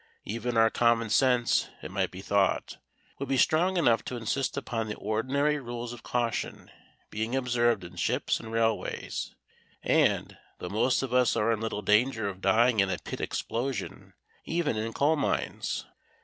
[0.25, 2.77] Even our common sense, it might be thought,
[3.19, 6.71] would be strong enough to insist upon the ordinary rules of caution
[7.11, 9.35] being observed in ships and railways,
[9.83, 14.13] and, though most of us are in little danger of dying in a pit explosion,
[14.43, 15.85] even in coal mines.